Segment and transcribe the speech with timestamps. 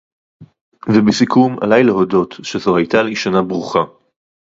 [0.93, 3.79] ובסיכום עליי להודות שזו הייתה לי שנה ברוכה